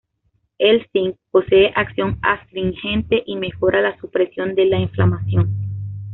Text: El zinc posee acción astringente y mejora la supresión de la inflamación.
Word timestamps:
El 0.57 0.87
zinc 0.95 1.15
posee 1.29 1.71
acción 1.75 2.17
astringente 2.23 3.21
y 3.23 3.35
mejora 3.35 3.81
la 3.81 3.99
supresión 3.99 4.55
de 4.55 4.65
la 4.65 4.79
inflamación. 4.79 5.53